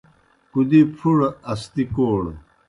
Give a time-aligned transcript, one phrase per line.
[0.51, 2.31] کُدی پُھڑہ، اسدی کوڑہ